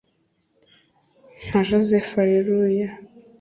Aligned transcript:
nka 1.45 1.59
Joseph 1.67 2.11
Areruya 2.21 2.89